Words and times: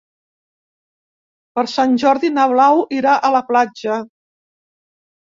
Per 1.59 1.63
Sant 1.73 1.93
Jordi 2.03 2.31
na 2.37 2.45
Blau 2.53 2.81
irà 3.01 3.13
a 3.17 3.31
la 3.37 3.43
platja. 3.51 3.99